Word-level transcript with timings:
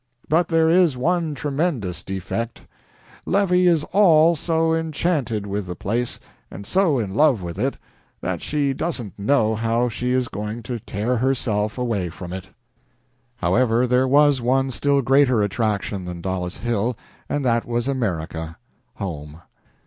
But 0.27 0.47
there 0.47 0.67
is 0.67 0.97
one 0.97 1.35
tremendous 1.35 2.01
defect. 2.03 2.61
Levy 3.27 3.67
is 3.67 3.83
all 3.93 4.35
so 4.35 4.73
enchanted 4.73 5.45
with 5.45 5.67
the 5.67 5.75
place 5.75 6.19
and 6.49 6.65
so 6.65 6.97
in 6.97 7.13
love 7.13 7.43
with 7.43 7.59
it 7.59 7.77
that 8.19 8.41
she 8.41 8.73
doesn't 8.73 9.19
know 9.19 9.53
how 9.53 9.89
she 9.89 10.09
is 10.09 10.27
going 10.27 10.63
to 10.63 10.79
tear 10.79 11.17
herself 11.17 11.77
away 11.77 12.09
from 12.09 12.33
it." 12.33 12.49
However, 13.35 13.85
there 13.85 14.07
was 14.07 14.41
one 14.41 14.71
still 14.71 15.03
greater 15.03 15.43
attraction 15.43 16.05
than 16.05 16.19
Dollis 16.19 16.57
Hill, 16.57 16.97
and 17.29 17.45
that 17.45 17.65
was 17.67 17.87
America 17.87 18.57
home. 18.95 19.39